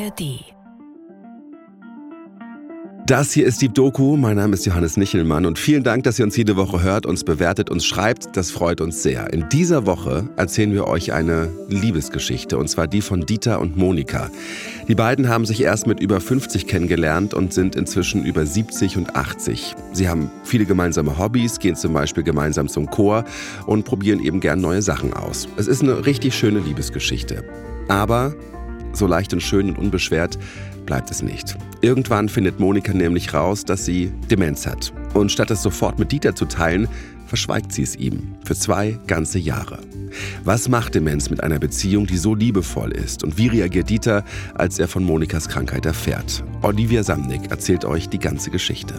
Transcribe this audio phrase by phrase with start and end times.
[0.00, 0.40] ARD
[3.06, 4.16] das hier ist die Doku.
[4.16, 7.24] Mein Name ist Johannes Nichelmann und vielen Dank, dass ihr uns jede Woche hört, uns
[7.24, 8.36] bewertet, uns schreibt.
[8.36, 9.32] Das freut uns sehr.
[9.32, 14.30] In dieser Woche erzählen wir euch eine Liebesgeschichte und zwar die von Dieter und Monika.
[14.86, 19.16] Die beiden haben sich erst mit über 50 kennengelernt und sind inzwischen über 70 und
[19.16, 19.74] 80.
[19.92, 23.24] Sie haben viele gemeinsame Hobbys, gehen zum Beispiel gemeinsam zum Chor
[23.66, 25.48] und probieren eben gern neue Sachen aus.
[25.56, 27.42] Es ist eine richtig schöne Liebesgeschichte.
[27.88, 28.36] Aber
[28.92, 30.38] so leicht und schön und unbeschwert
[30.86, 31.56] bleibt es nicht.
[31.82, 34.92] Irgendwann findet Monika nämlich raus, dass sie Demenz hat.
[35.14, 36.88] Und statt es sofort mit Dieter zu teilen,
[37.26, 38.34] verschweigt sie es ihm.
[38.44, 39.78] Für zwei ganze Jahre.
[40.42, 43.22] Was macht Demenz mit einer Beziehung, die so liebevoll ist?
[43.22, 46.42] Und wie reagiert Dieter, als er von Monikas Krankheit erfährt?
[46.62, 48.94] Olivia Samnick erzählt euch die ganze Geschichte.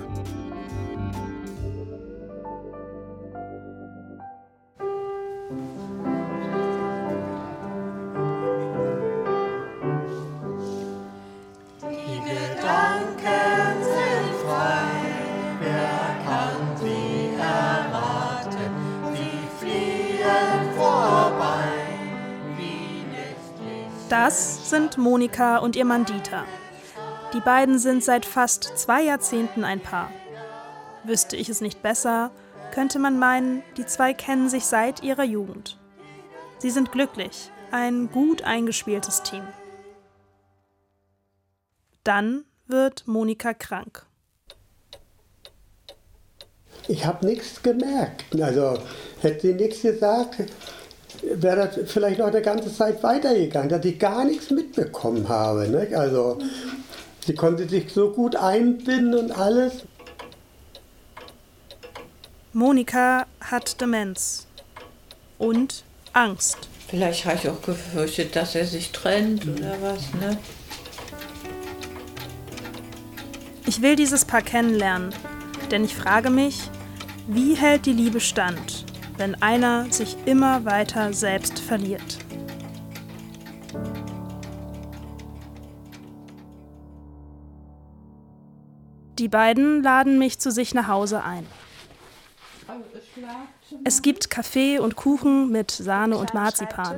[24.92, 26.46] Sind Monika und ihr Mann Dieter.
[27.34, 30.12] Die beiden sind seit fast zwei Jahrzehnten ein Paar.
[31.06, 32.32] Wüsste ich es nicht besser,
[32.74, 35.78] könnte man meinen, die zwei kennen sich seit ihrer Jugend.
[36.58, 39.44] Sie sind glücklich, ein gut eingespieltes Team.
[42.04, 44.06] Dann wird Monika krank.
[46.88, 48.26] Ich habe nichts gemerkt.
[48.42, 48.78] Also
[49.22, 50.44] hätte sie nichts gesagt,
[51.22, 55.68] wäre das vielleicht noch eine ganze Zeit weitergegangen, dass ich gar nichts mitbekommen habe.
[55.68, 55.94] Nicht?
[55.94, 56.40] Also
[57.26, 59.84] sie konnte sich so gut einbinden und alles.
[62.54, 64.48] Monika hat Demenz
[65.38, 65.84] und
[66.14, 66.58] Angst.
[66.88, 70.38] Vielleicht habe ich auch gefürchtet, dass er sich trennt oder was, ne?
[73.66, 75.16] Ich will dieses Paar kennenlernen,
[75.72, 76.70] denn ich frage mich,
[77.28, 78.84] wie hält die Liebe stand?
[79.22, 82.18] Wenn einer sich immer weiter selbst verliert.
[89.20, 91.46] Die beiden laden mich zu sich nach Hause ein.
[93.84, 96.98] Es gibt Kaffee und Kuchen mit Sahne und Marzipan.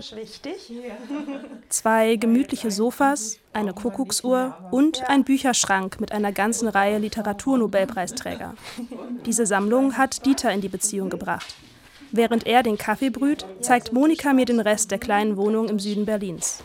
[1.67, 8.53] Zwei gemütliche Sofas, eine Kuckucksuhr und ein Bücherschrank mit einer ganzen Reihe Literaturnobelpreisträger.
[9.25, 11.53] Diese Sammlung hat Dieter in die Beziehung gebracht.
[12.15, 16.05] Während er den Kaffee brüht, zeigt Monika mir den Rest der kleinen Wohnung im Süden
[16.05, 16.59] Berlins.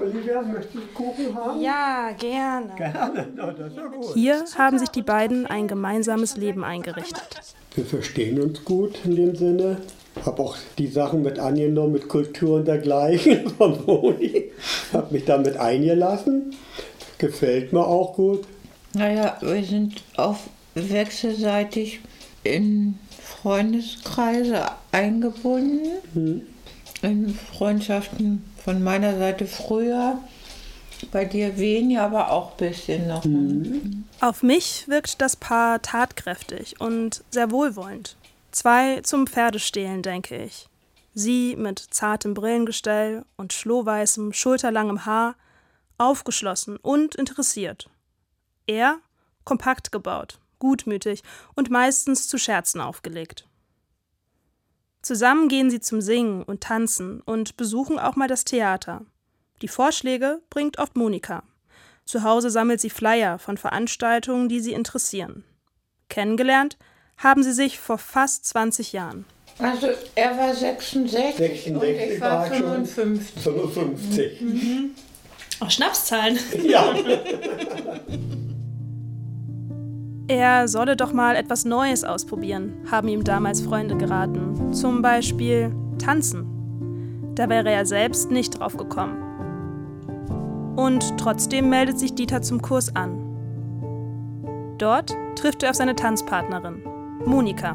[0.00, 1.60] Olivia, möchtest du Kuchen haben?
[1.60, 2.72] Ja, gerne.
[2.76, 4.14] Gerne, oh, das ist ja gut.
[4.14, 7.40] Hier haben sich die beiden ein gemeinsames Leben eingerichtet.
[7.74, 9.78] Wir verstehen uns gut in dem Sinne.
[10.24, 14.44] Habe auch die Sachen mit angenommen, mit Kultur und dergleichen von Moni.
[14.92, 16.54] Habe mich damit eingelassen.
[17.18, 18.44] Gefällt mir auch gut.
[18.94, 21.98] Naja, wir sind auf wechselseitig
[22.44, 22.96] in
[23.42, 25.88] Freundeskreise eingebunden.
[26.14, 26.42] Mhm.
[27.02, 30.18] In Freundschaften von meiner Seite früher.
[31.12, 33.24] Bei dir weniger, aber auch ein bisschen noch.
[33.24, 34.04] Mhm.
[34.20, 38.16] Auf mich wirkt das Paar tatkräftig und sehr wohlwollend.
[38.50, 40.68] Zwei zum Pferdestehlen, denke ich.
[41.14, 45.36] Sie mit zartem Brillengestell und schlohweißem, schulterlangem Haar,
[45.98, 47.88] aufgeschlossen und interessiert.
[48.66, 48.98] Er
[49.44, 51.22] kompakt gebaut, gutmütig
[51.54, 53.48] und meistens zu Scherzen aufgelegt.
[55.02, 59.06] Zusammen gehen sie zum Singen und Tanzen und besuchen auch mal das Theater.
[59.62, 61.42] Die Vorschläge bringt oft Monika.
[62.04, 65.44] Zu Hause sammelt sie Flyer von Veranstaltungen, die sie interessieren.
[66.08, 66.78] Kennengelernt
[67.16, 69.24] haben sie sich vor fast 20 Jahren.
[69.58, 73.42] Also er war 66, 66 und ich war 55.
[73.42, 74.40] 55.
[74.40, 74.90] Mhm.
[75.60, 76.38] Oh, Schnapszahlen.
[76.62, 76.94] Ja.
[80.30, 84.74] Er solle doch mal etwas Neues ausprobieren, haben ihm damals Freunde geraten.
[84.74, 87.32] Zum Beispiel tanzen.
[87.34, 89.16] Da wäre er selbst nicht drauf gekommen.
[90.76, 93.24] Und trotzdem meldet sich Dieter zum Kurs an.
[94.76, 96.82] Dort trifft er auf seine Tanzpartnerin,
[97.24, 97.74] Monika.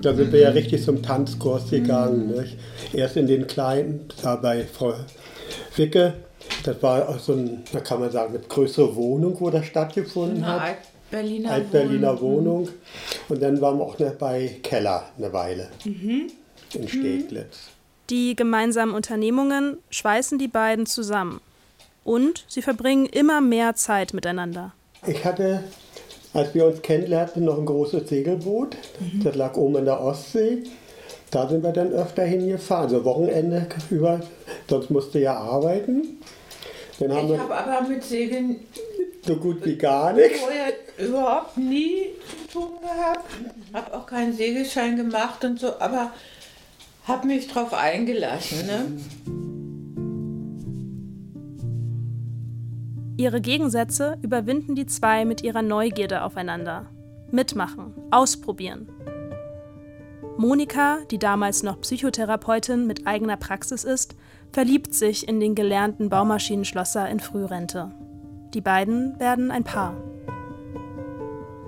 [0.00, 2.28] Da sind wir ja richtig zum Tanzkurs gegangen.
[2.28, 2.40] Mhm.
[2.40, 2.56] Nicht?
[2.94, 4.94] Erst in den kleinen, da bei Frau
[5.76, 6.14] Wicke.
[6.64, 10.40] Das war auch so ein, da kann man sagen, eine größere Wohnung, wo das stattgefunden
[10.40, 10.76] Na, hat.
[11.12, 12.68] Berliner Altberliner Wohnung.
[13.28, 16.30] Und dann waren wir auch noch bei Keller eine Weile Mhm.
[16.74, 17.68] in Steglitz.
[18.10, 21.40] Die gemeinsamen Unternehmungen schweißen die beiden zusammen.
[22.04, 24.72] Und sie verbringen immer mehr Zeit miteinander.
[25.06, 25.62] Ich hatte,
[26.34, 28.76] als wir uns kennenlernten, noch ein großes Segelboot.
[29.22, 30.64] Das lag oben in der Ostsee.
[31.30, 34.20] Da sind wir dann öfter hingefahren, also Wochenende über,
[34.68, 36.20] sonst musste ja arbeiten.
[36.98, 38.56] Dann haben Ich habe aber mit Segeln
[39.24, 40.40] so gut wie gar nichts.
[40.40, 42.10] vorher überhaupt nie
[42.50, 43.30] zu tun gehabt.
[43.72, 46.12] Habe auch keinen Segelschein gemacht und so, aber
[47.04, 48.66] habe mich drauf eingelassen.
[48.66, 48.86] Ne?
[53.16, 56.86] Ihre Gegensätze überwinden die zwei mit ihrer Neugierde aufeinander.
[57.30, 58.88] Mitmachen, ausprobieren.
[60.36, 64.16] Monika, die damals noch Psychotherapeutin mit eigener Praxis ist,
[64.50, 67.92] verliebt sich in den gelernten Baumaschinenschlosser in Frührente.
[68.54, 69.96] Die beiden werden ein Paar.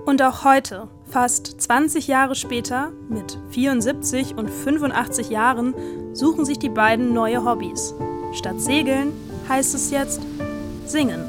[0.05, 5.73] Und auch heute, fast 20 Jahre später, mit 74 und 85 Jahren,
[6.13, 7.95] suchen sich die beiden neue Hobbys.
[8.33, 9.13] Statt Segeln
[9.49, 10.21] heißt es jetzt
[10.85, 11.27] Singen.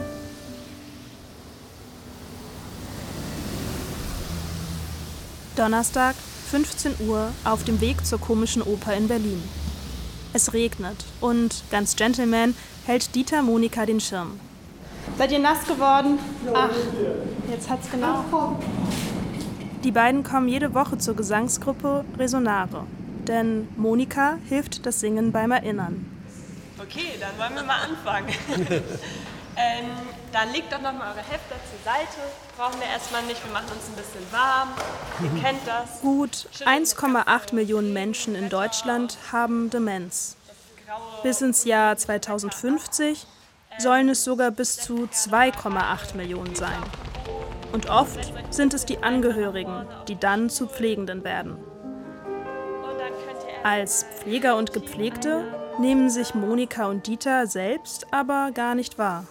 [5.57, 6.15] Donnerstag,
[6.51, 9.43] 15 Uhr, auf dem Weg zur komischen Oper in Berlin.
[10.35, 12.55] Es regnet und, ganz Gentleman,
[12.85, 14.39] hält Dieter Monika den Schirm.
[15.19, 16.19] Seid ihr nass geworden?
[16.53, 16.71] Ach,
[17.51, 18.25] jetzt hat's genau.
[19.83, 22.85] Die beiden kommen jede Woche zur Gesangsgruppe Resonare.
[23.27, 26.05] Denn Monika hilft das Singen beim Erinnern.
[26.79, 28.29] Okay, dann wollen wir mal anfangen.
[29.57, 29.91] ähm,
[30.33, 32.21] dann legt doch nochmal eure Hefte zur Seite.
[32.57, 34.69] Brauchen wir erstmal nicht, wir machen uns ein bisschen warm.
[35.23, 36.01] Ihr kennt das.
[36.03, 40.37] Gut 1,8 Millionen Menschen in Deutschland haben Demenz.
[41.23, 43.27] Bis ins Jahr 2050
[43.79, 46.83] sollen es sogar bis zu 2,8 Millionen sein.
[47.73, 51.59] Und oft sind es die Angehörigen, die dann zu Pflegenden werden.
[53.63, 55.45] Als Pfleger und Gepflegte
[55.79, 59.25] nehmen sich Monika und Dieter selbst aber gar nicht wahr.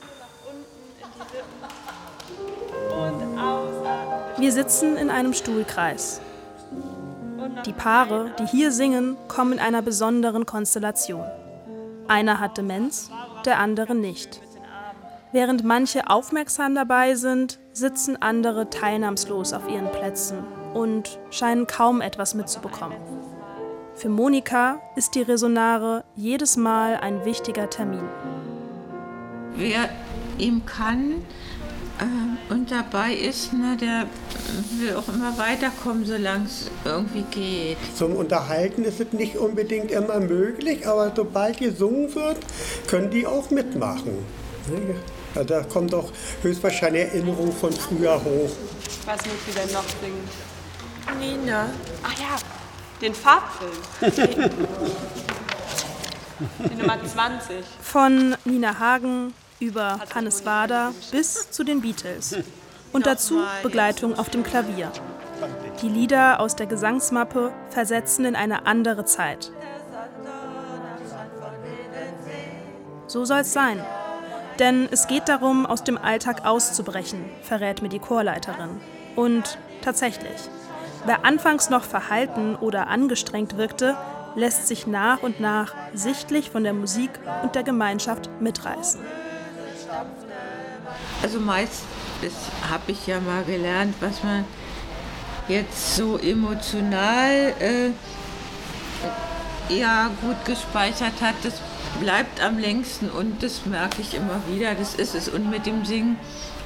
[4.38, 6.22] Wir sitzen in einem Stuhlkreis.
[7.66, 11.26] Die Paare, die hier singen, kommen in einer besonderen Konstellation.
[12.08, 13.10] Einer hat Demenz,
[13.46, 14.42] der andere nicht.
[15.32, 20.40] Während manche aufmerksam dabei sind, sitzen andere teilnahmslos auf ihren Plätzen
[20.74, 22.98] und scheinen kaum etwas mitzubekommen.
[23.96, 28.04] Für Monika ist die Resonare jedes Mal ein wichtiger Termin.
[29.56, 29.90] Wer
[30.38, 31.24] ihm kann
[32.50, 34.08] und dabei ist, ne, der
[34.80, 37.78] will auch immer weiterkommen, solange es irgendwie geht.
[37.96, 42.38] Zum Unterhalten ist es nicht unbedingt immer möglich, aber sobald gesungen wird,
[42.88, 44.26] können die auch mitmachen.
[45.36, 46.12] Ja, da kommt auch
[46.42, 48.52] höchstwahrscheinlich Erinnerung von früher hoch.
[49.06, 50.30] Was mögt ihr denn noch singen?
[51.20, 51.70] Nina,
[52.04, 52.38] Ach ja,
[53.02, 53.72] den Farbfilm.
[56.70, 57.64] Die Nummer 20.
[57.82, 62.36] Von Nina Hagen über Hannes Wader bis zu den Beatles.
[62.92, 64.92] Und dazu Begleitung auf dem Klavier.
[65.82, 69.52] Die Lieder aus der Gesangsmappe versetzen in eine andere Zeit.
[73.08, 73.84] So soll's sein.
[74.60, 78.80] Denn es geht darum, aus dem Alltag auszubrechen, verrät mir die Chorleiterin.
[79.16, 80.50] Und tatsächlich,
[81.06, 83.98] wer anfangs noch verhalten oder angestrengt wirkte,
[84.36, 87.12] lässt sich nach und nach sichtlich von der Musik
[87.44, 89.02] und der Gemeinschaft mitreißen.
[91.22, 91.84] Also meist,
[92.22, 92.34] das
[92.70, 94.46] habe ich ja mal gelernt, was man
[95.48, 97.92] jetzt so emotional äh,
[99.70, 101.62] ja gut gespeichert hat, das
[102.00, 105.30] bleibt am längsten und das merke ich immer wieder, das ist es.
[105.30, 106.18] Und mit dem Singen,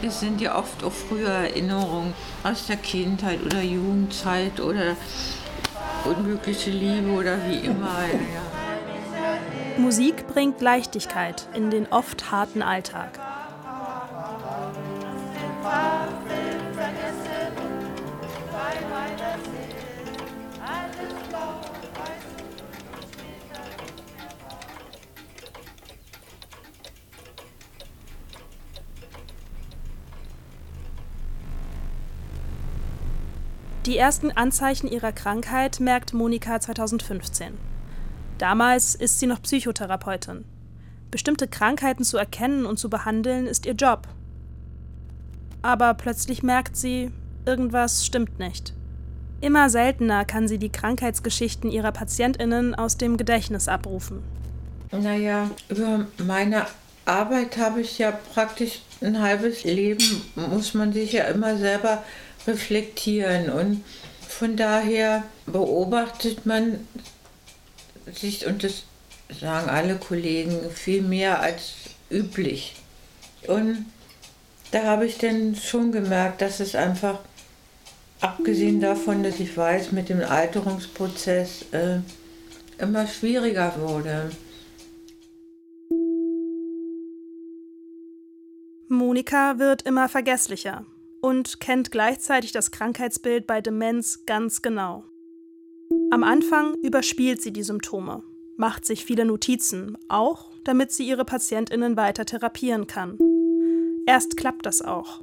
[0.02, 4.96] das sind ja oft auch frühe Erinnerungen aus der Kindheit oder Jugendzeit oder
[6.06, 8.00] unglückliche Liebe oder wie immer.
[8.12, 8.49] Ja.
[9.80, 13.18] Musik bringt Leichtigkeit in den oft harten Alltag.
[33.86, 37.79] Die ersten Anzeichen ihrer Krankheit merkt Monika 2015.
[38.40, 40.46] Damals ist sie noch Psychotherapeutin.
[41.12, 44.08] Bestimmte Krankheiten zu erkennen und zu behandeln ist ihr Job.
[45.62, 47.12] Aber plötzlich merkt sie,
[47.46, 48.74] irgendwas stimmt nicht.
[49.42, 54.24] Immer seltener kann sie die Krankheitsgeschichten ihrer Patientinnen aus dem Gedächtnis abrufen.
[54.92, 56.66] Naja, über meine
[57.04, 62.04] Arbeit habe ich ja praktisch ein halbes Leben, muss man sich ja immer selber
[62.48, 63.50] reflektieren.
[63.50, 63.84] Und
[64.28, 66.80] von daher beobachtet man
[68.18, 68.84] sich, und das
[69.40, 71.74] sagen alle Kollegen, viel mehr als
[72.10, 72.76] üblich.
[73.48, 73.86] Und
[74.72, 77.20] da habe ich dann schon gemerkt, dass es einfach,
[78.22, 82.00] abgesehen davon, dass ich weiß, mit dem Alterungsprozess äh,
[82.78, 84.32] immer schwieriger wurde.
[88.88, 90.86] Monika wird immer vergesslicher
[91.22, 95.04] und kennt gleichzeitig das Krankheitsbild bei Demenz ganz genau.
[96.12, 98.24] Am Anfang überspielt sie die Symptome,
[98.56, 103.18] macht sich viele Notizen, auch damit sie ihre Patientinnen weiter therapieren kann.
[104.06, 105.22] Erst klappt das auch.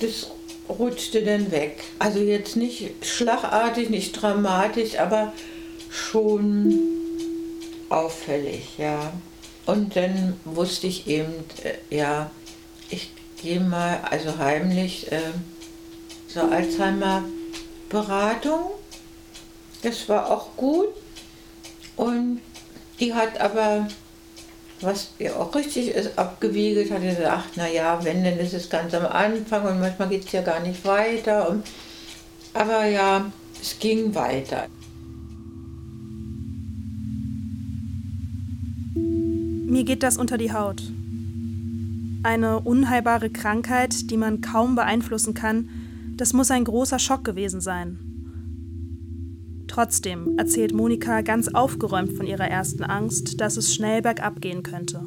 [0.00, 0.30] Das
[0.68, 1.82] rutschte dann weg.
[1.98, 5.32] Also jetzt nicht schlagartig, nicht dramatisch, aber
[5.90, 6.78] schon
[7.88, 9.12] auffällig, ja.
[9.66, 12.30] Und dann wusste ich eben, äh, ja,
[12.90, 13.10] ich
[13.42, 15.20] gehe mal, also heimlich, äh,
[16.28, 18.70] zur Alzheimer-Beratung.
[19.82, 20.88] Das war auch gut.
[21.96, 22.40] Und
[23.00, 23.88] die hat aber,
[24.80, 29.06] was ja auch richtig ist, abgewiegelt, hat gesagt, naja, wenn, dann ist es ganz am
[29.06, 31.48] Anfang und manchmal geht es ja gar nicht weiter.
[31.48, 31.64] Und,
[32.54, 33.30] aber ja,
[33.60, 34.66] es ging weiter.
[38.94, 40.82] Mir geht das unter die Haut.
[42.24, 45.68] Eine unheilbare Krankheit, die man kaum beeinflussen kann,
[46.16, 48.07] das muss ein großer Schock gewesen sein.
[49.78, 55.06] Trotzdem erzählt Monika ganz aufgeräumt von ihrer ersten Angst, dass es schnell bergab gehen könnte.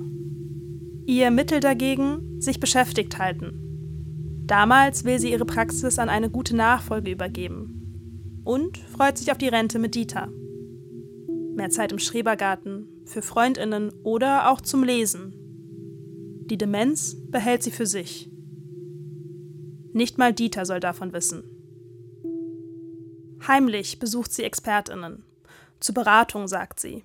[1.05, 4.45] Ihr Mittel dagegen, sich beschäftigt halten.
[4.47, 8.41] Damals will sie ihre Praxis an eine gute Nachfolge übergeben.
[8.45, 10.29] Und freut sich auf die Rente mit Dieter.
[11.53, 15.33] Mehr Zeit im Schrebergarten, für Freundinnen oder auch zum Lesen.
[16.45, 18.31] Die Demenz behält sie für sich.
[19.91, 21.43] Nicht mal Dieter soll davon wissen.
[23.47, 25.23] Heimlich besucht sie Expertinnen.
[25.79, 27.03] Zur Beratung, sagt sie.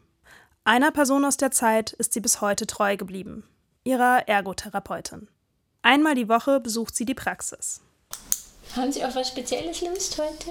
[0.65, 3.45] Einer Person aus der Zeit ist sie bis heute treu geblieben,
[3.85, 5.29] ihrer Ergotherapeutin.
[5.83, 7.81] Einmal die Woche besucht sie die Praxis.
[8.75, 10.51] Haben Sie auch was Spezielles Lust heute?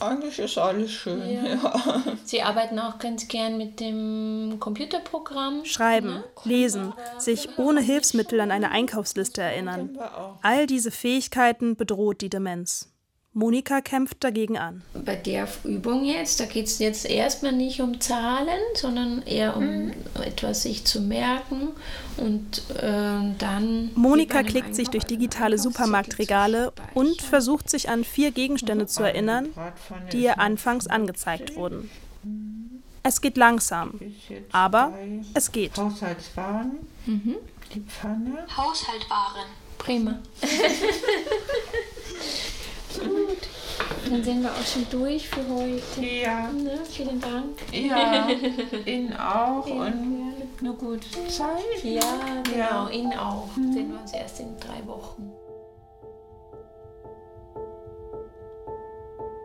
[0.00, 1.28] Eigentlich ist alles schön.
[1.28, 1.44] Ja.
[1.54, 2.02] Ja.
[2.24, 5.64] Sie arbeiten auch ganz gern mit dem Computerprogramm.
[5.64, 6.24] Schreiben, ja?
[6.44, 9.98] lesen, sich ohne Hilfsmittel an eine Einkaufsliste erinnern.
[10.42, 12.93] All diese Fähigkeiten bedroht die Demenz.
[13.36, 14.82] Monika kämpft dagegen an.
[15.04, 19.86] Bei der Übung jetzt, da geht es jetzt erstmal nicht um Zahlen, sondern eher um
[19.86, 19.92] mhm.
[20.24, 21.70] etwas sich zu merken
[22.16, 23.90] und äh, dann.
[23.96, 29.48] Monika klickt sich durch digitale Supermarktregale und versucht sich an vier Gegenstände zu erinnern,
[30.12, 31.90] die ihr anfangs angezeigt wurden.
[33.02, 33.98] Es geht langsam,
[34.52, 34.94] aber
[35.34, 35.76] es geht.
[35.76, 37.34] Haushaltswaren, mhm.
[37.74, 38.46] die Pfanne.
[38.56, 39.48] Haushaltwaren.
[39.76, 40.18] Prima.
[44.10, 46.04] Dann sind wir auch schon durch für heute.
[46.04, 46.50] Ja.
[46.52, 46.78] Ne?
[46.90, 47.58] Vielen Dank.
[47.72, 48.28] Ja,
[48.86, 51.82] Ihnen auch ja, und eine gute Zeit.
[51.82, 52.00] Ja,
[52.44, 52.88] genau, ja.
[52.90, 53.48] Ihnen auch.
[53.56, 53.72] Mhm.
[53.72, 55.32] Sehen wir uns erst in drei Wochen.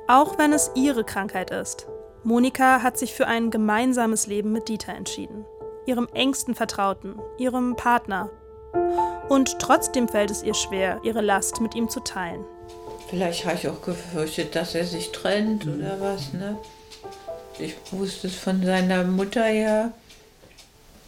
[0.08, 1.88] Auch wenn es ihre Krankheit ist.
[2.24, 5.46] Monika hat sich für ein gemeinsames Leben mit Dieter entschieden.
[5.86, 8.30] Ihrem engsten Vertrauten, ihrem Partner.
[9.30, 12.44] Und trotzdem fällt es ihr schwer, ihre Last mit ihm zu teilen.
[13.10, 15.80] Vielleicht habe ich auch gefürchtet, dass er sich trennt mhm.
[15.80, 16.58] oder was, ne?
[17.58, 19.92] Ich wusste es von seiner Mutter her.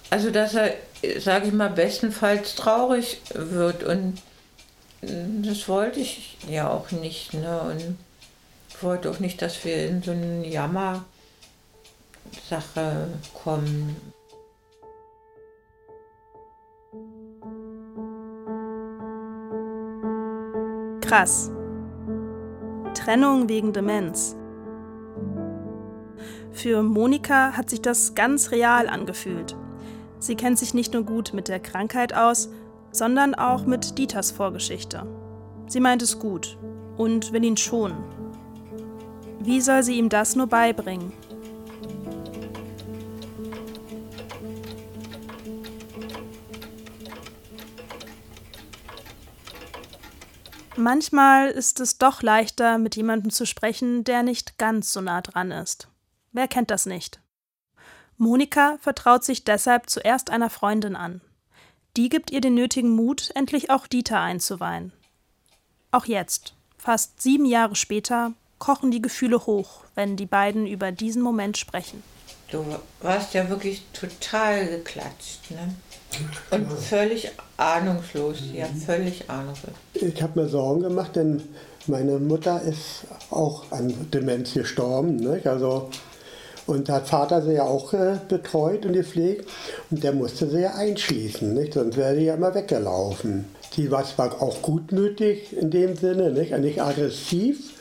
[0.09, 0.73] Also, dass er,
[1.19, 3.83] sage ich mal, bestenfalls traurig wird.
[3.83, 4.17] Und
[5.01, 7.33] das wollte ich ja auch nicht.
[7.33, 7.61] Ne?
[7.61, 7.97] Und
[8.69, 11.05] ich wollte auch nicht, dass wir in so eine Jammer-Sache
[13.33, 13.95] kommen.
[21.01, 21.49] Krass.
[23.03, 24.35] Trennung wegen Demenz.
[26.51, 29.55] Für Monika hat sich das ganz real angefühlt.
[30.19, 32.49] Sie kennt sich nicht nur gut mit der Krankheit aus,
[32.91, 35.07] sondern auch mit Dieters Vorgeschichte.
[35.65, 36.59] Sie meint es gut
[36.95, 38.03] und will ihn schonen.
[39.39, 41.11] Wie soll sie ihm das nur beibringen?
[50.81, 55.51] Manchmal ist es doch leichter, mit jemandem zu sprechen, der nicht ganz so nah dran
[55.51, 55.87] ist.
[56.31, 57.19] Wer kennt das nicht?
[58.17, 61.21] Monika vertraut sich deshalb zuerst einer Freundin an.
[61.97, 64.91] Die gibt ihr den nötigen Mut, endlich auch Dieter einzuweihen.
[65.91, 71.21] Auch jetzt, fast sieben Jahre später, kochen die Gefühle hoch, wenn die beiden über diesen
[71.21, 72.01] Moment sprechen.
[72.51, 72.65] Du
[73.01, 75.73] warst ja wirklich total geklatscht, ne?
[76.51, 79.73] Und völlig ahnungslos, ja, völlig ahnungslos.
[79.93, 81.41] Ich habe mir Sorgen gemacht, denn
[81.87, 85.15] meine Mutter ist auch an Demenz gestorben.
[85.15, 85.47] Nicht?
[85.47, 85.89] Also,
[86.67, 89.49] und hat Vater sie ja auch äh, betreut und gepflegt.
[89.89, 91.73] Und der musste sie ja einschließen, nicht?
[91.73, 93.45] sonst wäre sie ja immer weggelaufen.
[93.73, 97.71] Sie war zwar auch gutmütig in dem Sinne, nicht, nicht aggressiv,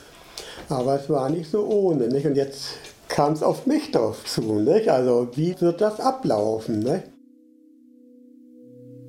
[0.69, 2.07] aber es war nicht so ohne.
[2.07, 2.25] Nicht?
[2.25, 2.69] Und jetzt
[3.11, 4.41] kam es auf mich drauf zu.
[4.41, 4.89] Nicht?
[4.89, 6.79] Also wie wird das ablaufen?
[6.79, 7.03] Nicht?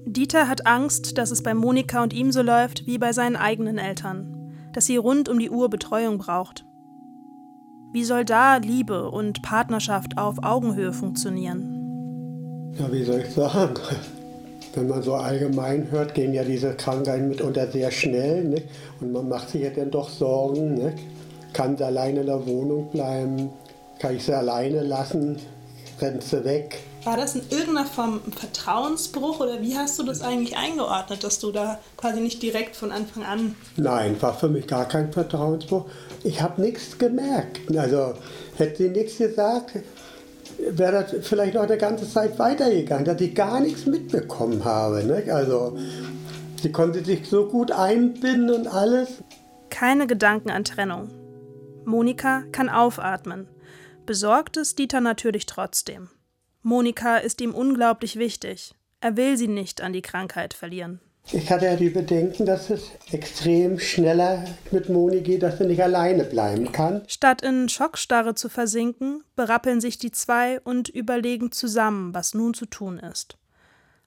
[0.04, 3.78] Dieter hat Angst, dass es bei Monika und ihm so läuft wie bei seinen eigenen
[3.78, 6.66] Eltern, dass sie rund um die Uhr Betreuung braucht.
[7.92, 12.72] Wie soll da Liebe und Partnerschaft auf Augenhöhe funktionieren?
[12.78, 13.74] Ja, wie soll ich sagen?
[14.74, 18.44] Wenn man so allgemein hört, gehen ja diese Krankheiten mitunter sehr schnell.
[18.44, 18.62] Ne?
[19.00, 20.74] Und man macht sich ja dann doch Sorgen.
[20.74, 20.94] Ne?
[21.52, 23.50] Kann sie alleine in der Wohnung bleiben?
[24.02, 25.38] Kann ich sie alleine lassen?
[26.00, 26.80] Rennt sie weg?
[27.04, 31.38] War das in irgendeiner Form ein Vertrauensbruch oder wie hast du das eigentlich eingeordnet, dass
[31.38, 33.54] du da quasi nicht direkt von Anfang an.
[33.76, 35.86] Nein, war für mich gar kein Vertrauensbruch.
[36.24, 37.60] Ich habe nichts gemerkt.
[37.76, 38.14] Also
[38.56, 39.74] hätte sie nichts gesagt,
[40.58, 45.04] wäre das vielleicht noch eine ganze Zeit weitergegangen, dass ich gar nichts mitbekommen habe.
[45.04, 45.32] Ne?
[45.32, 45.78] Also
[46.60, 49.22] sie konnte sich so gut einbinden und alles.
[49.70, 51.08] Keine Gedanken an Trennung.
[51.84, 53.46] Monika kann aufatmen.
[54.12, 56.10] Besorgt ist Dieter natürlich trotzdem.
[56.60, 58.74] Monika ist ihm unglaublich wichtig.
[59.00, 61.00] Er will sie nicht an die Krankheit verlieren.
[61.32, 65.82] Ich hatte ja die Bedenken, dass es extrem schneller mit Moni geht, dass sie nicht
[65.82, 67.00] alleine bleiben kann.
[67.08, 72.66] Statt in Schockstarre zu versinken, berappeln sich die zwei und überlegen zusammen, was nun zu
[72.66, 73.38] tun ist.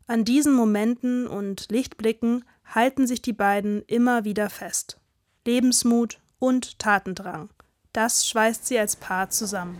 [0.05, 4.99] An diesen Momenten und Lichtblicken halten sich die beiden immer wieder fest.
[5.47, 7.49] Lebensmut und Tatendrang.
[7.91, 9.79] Das schweißt sie als Paar zusammen.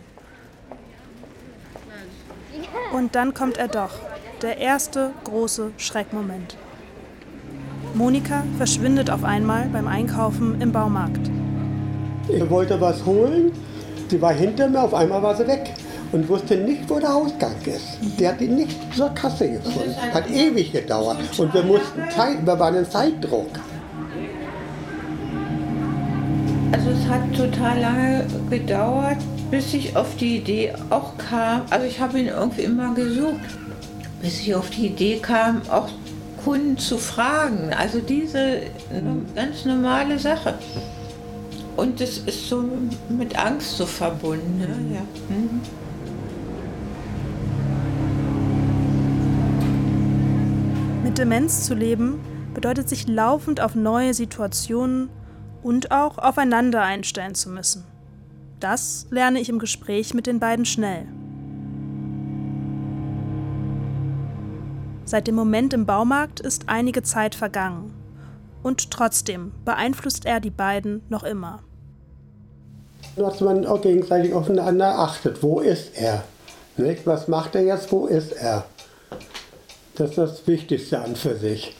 [2.92, 3.90] Und dann kommt er doch,
[4.42, 6.56] der erste große Schreckmoment.
[7.94, 11.30] Monika verschwindet auf einmal beim Einkaufen im Baumarkt.
[12.28, 13.52] Ich wollte was holen,
[14.08, 15.72] sie war hinter mir, auf einmal war sie weg
[16.12, 17.98] und wusste nicht, wo der Ausgang ist.
[18.18, 19.94] Die hat ihn nicht zur Kasse gefunden.
[20.12, 23.50] Hat ewig gedauert und wir mussten Zeit, wir waren in Zeitdruck.
[26.72, 29.18] Also es hat total lange gedauert,
[29.50, 33.40] bis ich auf die Idee auch kam, also ich habe ihn irgendwie immer gesucht,
[34.20, 35.88] bis ich auf die Idee kam, auch
[36.44, 37.72] Kunden zu fragen.
[37.74, 38.62] Also diese
[39.34, 40.54] ganz normale Sache.
[41.76, 42.64] Und es ist so
[43.08, 44.58] mit Angst so verbunden.
[44.58, 44.94] Ne?
[44.94, 45.02] Ja.
[45.34, 45.60] Mhm.
[51.04, 52.20] Mit Demenz zu leben
[52.54, 55.10] bedeutet sich laufend auf neue Situationen
[55.62, 57.84] und auch aufeinander einstellen zu müssen.
[58.60, 61.06] Das lerne ich im Gespräch mit den beiden schnell.
[65.04, 67.92] Seit dem Moment im Baumarkt ist einige Zeit vergangen.
[68.62, 71.62] Und trotzdem beeinflusst er die beiden noch immer.
[73.14, 75.42] Dass man auch gegenseitig aufeinander achtet.
[75.42, 76.24] Wo ist er?
[76.76, 77.06] Nicht?
[77.06, 77.92] Was macht er jetzt?
[77.92, 78.64] Wo ist er?
[79.94, 81.76] Das ist das Wichtigste an für sich.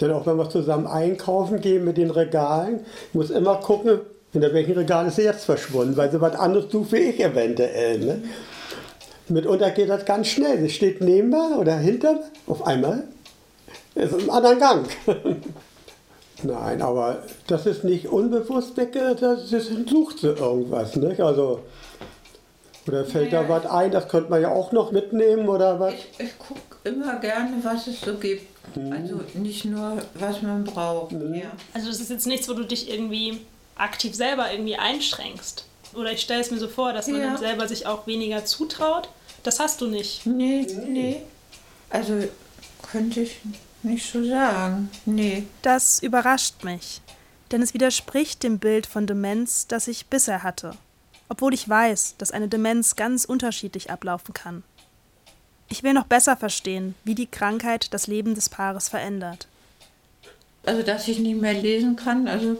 [0.00, 2.80] Denn auch wenn wir zusammen einkaufen gehen mit den Regalen,
[3.12, 4.00] muss immer gucken,
[4.32, 7.98] in welchen Regal ist sie jetzt verschwunden, weil sie was anderes tut wie ich eventuell.
[7.98, 8.22] Ne?
[9.28, 10.60] Mitunter geht das ganz schnell.
[10.60, 13.04] Sie steht neben mir oder hinter mir, auf einmal
[13.94, 14.88] ist im anderen Gang.
[16.42, 20.96] Nein, aber das ist nicht unbewusst weg, das sucht sie irgendwas.
[20.96, 21.20] Nicht?
[21.20, 21.60] Also,
[22.86, 23.42] oder fällt ja.
[23.42, 25.94] da was ein, das könnte man ja auch noch mitnehmen oder was?
[25.94, 28.46] Ich, ich gucke immer gerne, was es so gibt.
[28.76, 28.92] Mhm.
[28.92, 31.12] Also nicht nur, was man braucht.
[31.12, 31.34] Mhm.
[31.34, 31.50] Ja.
[31.74, 33.40] Also das ist jetzt nichts, wo du dich irgendwie
[33.80, 35.64] aktiv selber irgendwie einschränkst.
[35.94, 37.36] Oder ich stelle es mir so vor, dass man ja.
[37.36, 39.08] selber sich auch weniger zutraut.
[39.42, 40.26] Das hast du nicht.
[40.26, 41.22] Nee, nee.
[41.88, 42.28] Also
[42.82, 43.38] könnte ich
[43.82, 44.90] nicht so sagen.
[45.06, 45.44] Nee.
[45.62, 47.00] Das überrascht mich.
[47.50, 50.72] Denn es widerspricht dem Bild von Demenz, das ich bisher hatte.
[51.28, 54.62] Obwohl ich weiß, dass eine Demenz ganz unterschiedlich ablaufen kann.
[55.68, 59.46] Ich will noch besser verstehen, wie die Krankheit das Leben des Paares verändert.
[60.64, 62.58] Also, dass ich nicht mehr lesen kann, also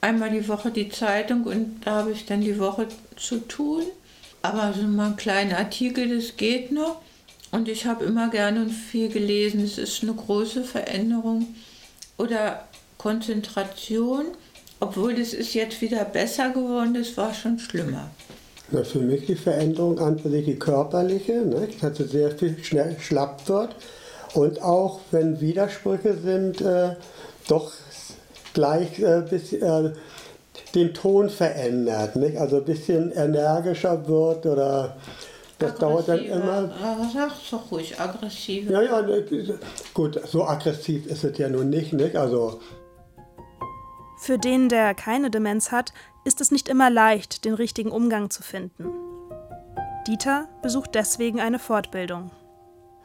[0.00, 3.82] einmal die Woche die Zeitung und da habe ich dann die Woche zu tun.
[4.42, 7.00] Aber so mal ein kleiner Artikel, das geht noch.
[7.50, 9.62] Und ich habe immer gerne und viel gelesen.
[9.62, 11.54] Es ist eine große Veränderung.
[12.16, 12.64] Oder
[12.96, 14.26] Konzentration,
[14.78, 18.10] obwohl das ist jetzt wieder besser geworden, das war schon schlimmer.
[18.70, 21.68] Na, für mich die Veränderung an sich die körperliche, ne?
[21.80, 23.74] dass sie sehr viel schnell schlapp wird.
[24.34, 26.94] Und auch wenn Widersprüche sind, äh,
[27.48, 27.72] doch
[28.52, 29.92] gleich äh, bis, äh,
[30.74, 32.36] den Ton verändert, nicht?
[32.38, 34.96] also ein bisschen energischer wird oder
[35.60, 36.70] das dauert dann immer.
[37.12, 38.70] Sag's doch ruhig, aggressiv.
[38.70, 39.24] Ja, ja, ne,
[39.92, 42.16] gut, so aggressiv ist es ja nun nicht, nicht?
[42.16, 42.60] Also.
[44.18, 45.92] Für den, der keine Demenz hat,
[46.24, 48.86] ist es nicht immer leicht, den richtigen Umgang zu finden.
[50.06, 52.30] Dieter besucht deswegen eine Fortbildung.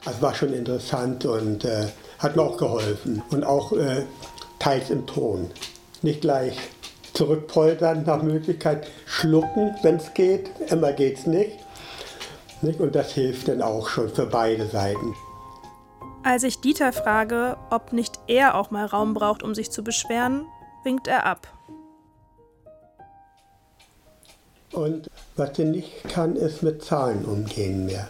[0.05, 1.87] Das war schon interessant und äh,
[2.19, 3.21] hat mir auch geholfen.
[3.31, 4.03] Und auch äh,
[4.59, 5.51] teils im Ton.
[6.01, 6.57] Nicht gleich
[7.13, 10.49] zurückpoltern, nach Möglichkeit schlucken, wenn es geht.
[10.69, 11.59] Immer geht es nicht.
[12.61, 15.15] Und das hilft dann auch schon für beide Seiten.
[16.23, 20.45] Als ich Dieter frage, ob nicht er auch mal Raum braucht, um sich zu beschweren,
[20.83, 21.47] winkt er ab.
[24.71, 28.09] Und was sie nicht kann, ist mit Zahlen umgehen mehr.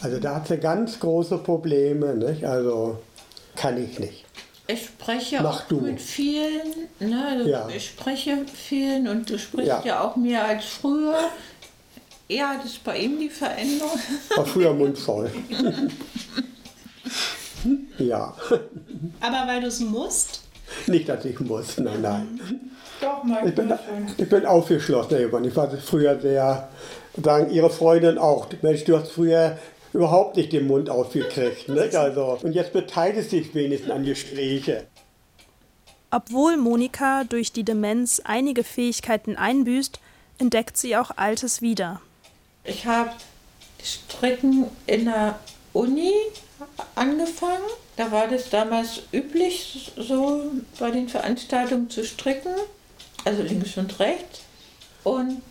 [0.00, 2.44] Also da hat sie ganz große Probleme, nicht?
[2.44, 2.98] Also
[3.56, 4.24] kann ich nicht.
[4.68, 5.80] Ich spreche auch du.
[5.80, 7.26] mit vielen, ne?
[7.30, 7.68] Also Ja.
[7.74, 9.82] Ich spreche mit vielen und du sprichst ja.
[9.84, 10.00] Ja.
[10.04, 11.18] auch mehr als früher.
[12.28, 13.98] Ja, das ist bei ihm die Veränderung.
[14.36, 15.30] War früher mundvoll.
[17.98, 18.34] ja,
[19.20, 20.42] Aber weil du es musst?
[20.86, 22.40] nicht, dass ich muss, nein, nein.
[23.00, 23.72] Doch, mal Ich bin,
[24.16, 25.44] ich bin aufgeschlossen geworden.
[25.44, 26.68] Ich war früher sehr,
[27.22, 29.58] sagen ihre Freundin auch, Mensch, du hast früher
[29.92, 31.68] überhaupt nicht den Mund aufgekriegt.
[31.68, 31.94] Nicht?
[31.94, 34.86] Also, und jetzt beteiligst dich wenigstens an Gespräche.
[36.10, 39.98] Obwohl Monika durch die Demenz einige Fähigkeiten einbüßt,
[40.38, 42.00] entdeckt sie auch Altes wieder.
[42.64, 43.10] Ich habe
[43.82, 45.38] Stricken in der
[45.72, 46.12] Uni
[46.94, 47.62] angefangen.
[47.96, 50.42] Da war das damals üblich, so
[50.78, 52.54] bei den Veranstaltungen zu stricken.
[53.24, 54.42] Also links und rechts.
[55.04, 55.42] Und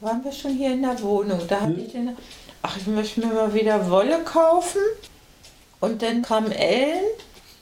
[0.00, 1.40] waren wir schon hier in der Wohnung.
[1.46, 2.16] Da hatte ich den,
[2.62, 4.80] ach, ich möchte mir mal wieder Wolle kaufen.
[5.80, 7.04] Und dann kam Ellen.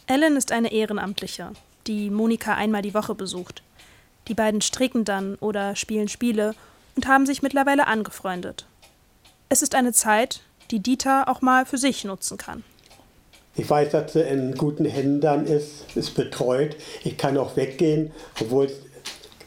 [0.06, 1.52] Ellen ist eine Ehrenamtliche,
[1.87, 3.62] die Monika einmal die Woche besucht.
[4.26, 6.54] Die beiden stricken dann oder spielen Spiele
[6.96, 8.66] und haben sich mittlerweile angefreundet.
[9.48, 12.64] Es ist eine Zeit, die Dieter auch mal für sich nutzen kann.
[13.54, 16.76] Ich weiß, dass sie in guten Händen dann ist, ist betreut.
[17.02, 18.72] Ich kann auch weggehen, obwohl es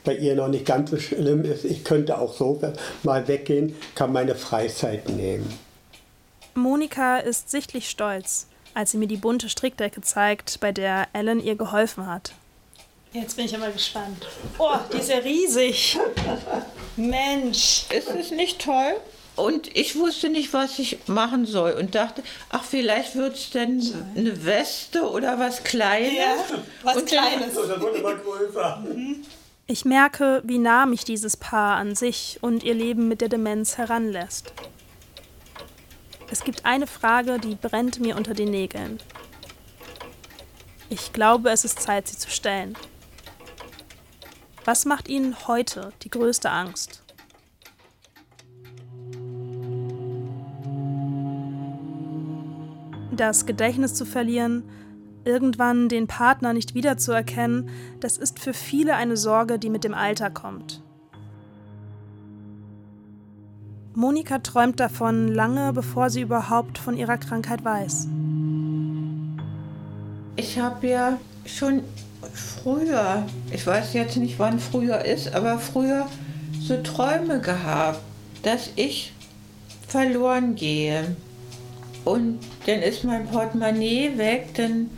[0.04, 1.66] bei ihr noch nicht ganz so schlimm ist.
[1.66, 2.60] Ich könnte auch so
[3.04, 5.52] mal weggehen, kann meine Freizeit nehmen.
[6.54, 11.56] Monika ist sichtlich stolz, als sie mir die bunte Strickdecke zeigt, bei der Ellen ihr
[11.56, 12.34] geholfen hat.
[13.14, 14.26] Jetzt bin ich aber gespannt.
[14.58, 16.00] Oh, die ist ja riesig.
[16.96, 17.86] Mensch.
[17.90, 18.96] Ist es nicht toll?
[19.36, 23.82] Und ich wusste nicht, was ich machen soll und dachte, ach, vielleicht wird es denn
[24.16, 26.12] eine Weste oder was Kleines.
[26.84, 27.54] was Und Kleines.
[27.54, 28.84] Das wird immer größer.
[29.72, 33.78] Ich merke, wie nah mich dieses Paar an sich und ihr Leben mit der Demenz
[33.78, 34.52] heranlässt.
[36.30, 39.00] Es gibt eine Frage, die brennt mir unter den Nägeln.
[40.90, 42.76] Ich glaube, es ist Zeit, sie zu stellen.
[44.66, 47.02] Was macht Ihnen heute die größte Angst?
[53.14, 54.70] Das Gedächtnis zu verlieren,
[55.26, 60.30] irgendwann den Partner nicht wiederzuerkennen, das ist für viele eine Sorge, die mit dem Alter
[60.30, 60.82] kommt.
[63.94, 68.08] Monika träumt davon lange, bevor sie überhaupt von ihrer Krankheit weiß.
[70.38, 71.82] Ich habe ja schon
[72.34, 76.08] früher, ich weiß jetzt nicht, wann früher ist, aber früher
[76.62, 78.00] so Träume gehabt,
[78.44, 79.14] dass ich
[79.88, 81.16] verloren gehe.
[82.06, 84.90] Und dann ist mein Portemonnaie weg, dann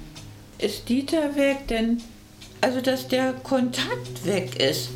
[0.60, 2.02] ist Dieter weg, dann,
[2.62, 4.89] also dass der Kontakt weg ist.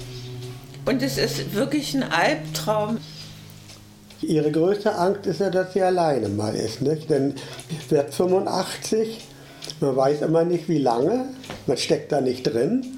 [0.86, 2.98] Und es ist wirklich ein Albtraum.
[4.22, 6.82] Ihre größte Angst ist ja, dass sie alleine mal ist.
[6.82, 7.10] Nicht?
[7.10, 7.36] Denn
[7.90, 9.20] werde 85,
[9.82, 11.26] man weiß immer nicht, wie lange,
[11.68, 12.98] man steckt da nicht drin.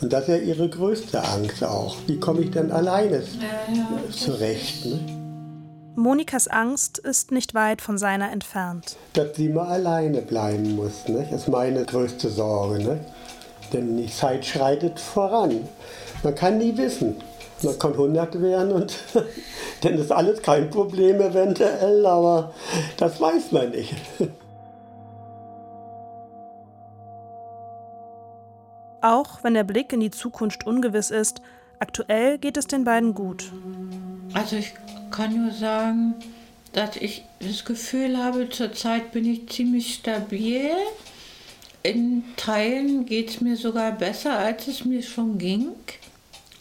[0.00, 1.96] Und das ist ja ihre größte Angst auch.
[2.06, 3.22] Wie komme ich denn alleine
[4.10, 4.84] zurecht?
[4.84, 5.13] Ne?
[5.96, 8.96] Monikas Angst ist nicht weit von seiner entfernt.
[9.12, 11.04] Dass sie mal alleine bleiben muss.
[11.06, 12.78] Das ist meine größte Sorge.
[12.78, 13.04] Nicht?
[13.72, 15.68] Denn die Zeit schreitet voran.
[16.24, 17.16] Man kann nie wissen.
[17.62, 18.98] Man kann 100 werden und
[19.82, 22.52] dann ist alles kein Problem eventuell, aber
[22.96, 23.94] das weiß man nicht.
[29.00, 31.40] Auch wenn der Blick in die Zukunft ungewiss ist,
[31.84, 33.52] aktuell geht es den beiden gut.
[34.32, 34.72] Also ich
[35.10, 36.14] kann nur sagen,
[36.72, 40.70] dass ich das Gefühl habe, zurzeit bin ich ziemlich stabil.
[41.82, 45.68] In Teilen geht es mir sogar besser, als es mir schon ging,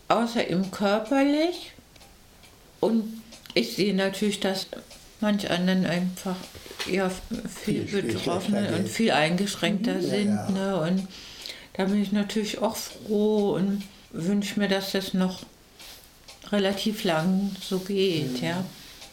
[0.09, 1.71] außer im körperlich.
[2.81, 3.21] Und
[3.53, 4.67] ich sehe natürlich, dass
[5.21, 6.35] manch anderen einfach
[6.91, 7.09] ja,
[7.63, 10.27] viel, Viel betroffener und viel eingeschränkter Ja, sind.
[10.35, 10.49] ja.
[10.51, 10.81] Ne?
[10.81, 11.07] Und
[11.75, 15.41] da bin ich natürlich auch froh und wünsche mir, dass das noch
[16.51, 18.63] relativ lang so geht, ja.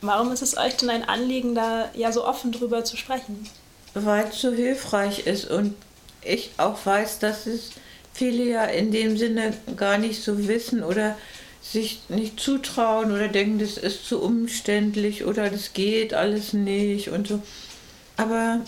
[0.02, 3.48] Warum ist es euch denn ein Anliegen, da ja so offen drüber zu sprechen?
[3.94, 5.74] Weil es so hilfreich ist und
[6.22, 7.70] ich auch weiß, dass es
[8.12, 11.16] viele ja in dem Sinne gar nicht so wissen oder
[11.62, 17.28] sich nicht zutrauen oder denken, das ist zu umständlich oder das geht alles nicht und
[17.28, 17.42] so.
[18.16, 18.60] Aber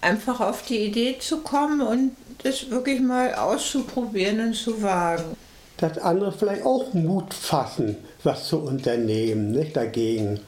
[0.00, 5.36] einfach auf die Idee zu kommen und das wirklich mal auszuprobieren und zu wagen.
[5.78, 10.40] Dass andere vielleicht auch Mut fassen, was zu unternehmen, nicht dagegen.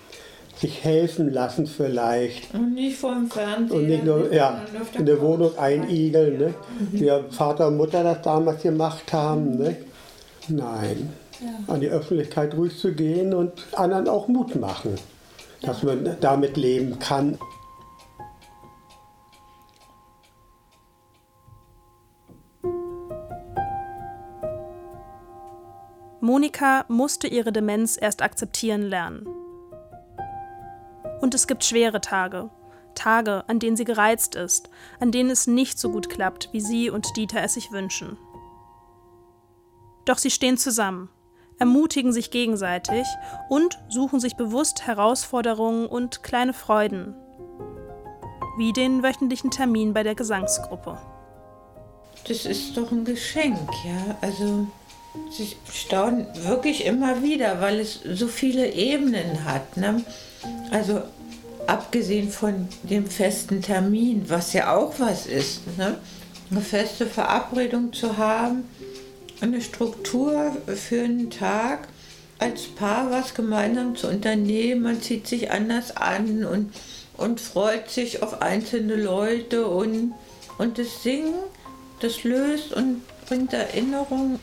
[0.61, 2.53] sich helfen lassen vielleicht.
[2.53, 3.79] Und nicht vom Fernsehen.
[3.79, 4.61] Und nicht nur ja,
[4.93, 6.55] in der Wohnung einigeln, ne?
[6.93, 9.57] wie Vater und Mutter das damals gemacht haben.
[9.57, 9.77] Ne?
[10.49, 11.73] Nein, ja.
[11.73, 14.97] an die Öffentlichkeit ruhig zu gehen und anderen auch Mut machen,
[15.63, 17.39] dass man damit leben kann.
[26.31, 29.27] Monika musste ihre Demenz erst akzeptieren lernen.
[31.21, 32.51] Und es gibt schwere Tage.
[32.95, 36.89] Tage, an denen sie gereizt ist, an denen es nicht so gut klappt, wie sie
[36.89, 38.17] und Dieter es sich wünschen.
[40.05, 41.09] Doch sie stehen zusammen,
[41.59, 43.09] ermutigen sich gegenseitig
[43.49, 47.13] und suchen sich bewusst Herausforderungen und kleine Freuden,
[48.57, 50.97] wie den wöchentlichen Termin bei der Gesangsgruppe.
[52.29, 54.17] Das ist doch ein Geschenk, ja.
[54.21, 54.69] Also
[55.31, 59.77] Sie staunen wirklich immer wieder, weil es so viele Ebenen hat.
[59.77, 60.05] Ne?
[60.71, 61.03] Also
[61.67, 65.99] abgesehen von dem festen Termin, was ja auch was ist, ne?
[66.51, 68.65] eine feste Verabredung zu haben,
[69.41, 71.89] eine Struktur für einen Tag,
[72.39, 76.73] als Paar was gemeinsam zu unternehmen, man zieht sich anders an und,
[77.17, 80.15] und freut sich auf einzelne Leute und,
[80.57, 81.35] und das Singen,
[82.01, 84.39] das löst und bringt Erinnerungen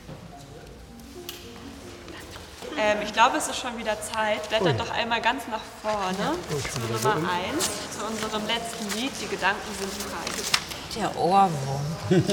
[2.78, 4.48] ähm, ich glaube, es ist schon wieder Zeit.
[4.50, 4.84] Blättert oh.
[4.84, 7.66] doch einmal ganz nach vorne oh, zu Nummer 1,
[7.98, 9.12] zu unserem letzten Lied.
[9.22, 11.00] Die Gedanken sind frei.
[11.00, 11.82] Der Ohrwurm.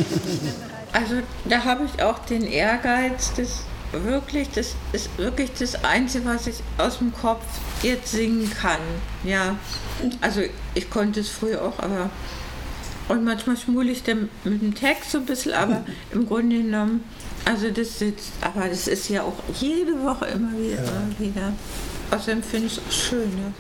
[0.93, 6.47] also da habe ich auch den Ehrgeiz, das wirklich, das ist wirklich das Einzige, was
[6.47, 7.45] ich aus dem Kopf
[7.83, 8.81] jetzt singen kann.
[9.23, 9.57] Ja,
[10.21, 10.43] also
[10.75, 12.11] ich konnte es früher auch, aber
[13.09, 17.05] und manchmal schmule ich dann mit dem Text so ein bisschen, aber im Grunde genommen
[17.45, 20.83] also das sitzt, aber das ist ja auch jede Woche immer wieder.
[20.83, 20.91] Ja.
[20.91, 21.53] Immer wieder.
[22.11, 23.31] Außerdem finde ich es auch schön.
[23.35, 23.53] Ne?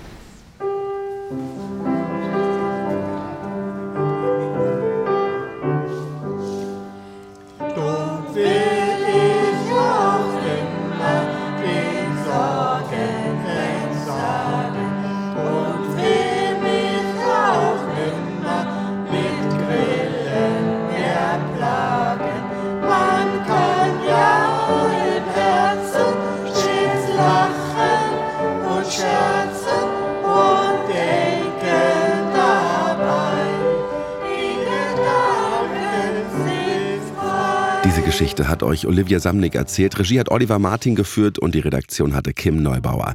[38.16, 39.98] Geschichte hat euch Olivia Samnick erzählt.
[39.98, 43.14] Regie hat Oliver Martin geführt und die Redaktion hatte Kim Neubauer.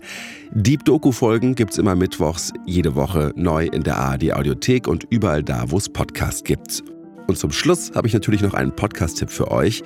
[0.52, 5.42] Deep Doku-Folgen gibt es immer mittwochs, jede Woche neu in der ARD Audiothek und überall
[5.42, 6.84] da, wo es Podcasts gibt.
[7.30, 9.84] Und zum Schluss habe ich natürlich noch einen Podcast-Tipp für euch.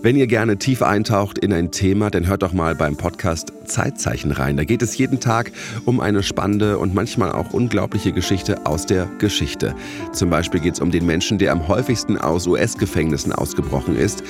[0.00, 4.32] Wenn ihr gerne tief eintaucht in ein Thema, dann hört doch mal beim Podcast Zeitzeichen
[4.32, 4.56] rein.
[4.56, 5.52] Da geht es jeden Tag
[5.84, 9.74] um eine spannende und manchmal auch unglaubliche Geschichte aus der Geschichte.
[10.12, 14.24] Zum Beispiel geht es um den Menschen, der am häufigsten aus US-Gefängnissen ausgebrochen ist.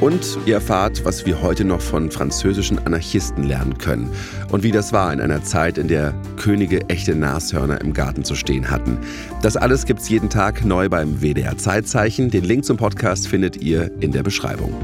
[0.00, 4.10] Und ihr erfahrt, was wir heute noch von französischen Anarchisten lernen können.
[4.50, 8.34] Und wie das war in einer Zeit, in der Könige echte Nashörner im Garten zu
[8.34, 8.98] stehen hatten.
[9.42, 12.01] Das alles gibt es jeden Tag neu beim WDR Zeitzeichen.
[12.30, 14.74] Den Link zum Podcast findet ihr in der Beschreibung.